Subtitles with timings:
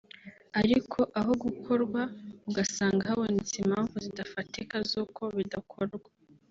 [0.61, 2.01] ariko aho gukorwa
[2.49, 6.09] ugasanga habonetse impamvu zidafatika z’uko bidakorwa